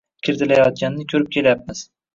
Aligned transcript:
kiritilayotganini 0.27 1.07
ko‘rib 1.15 1.33
kelyapmiz. 1.39 1.89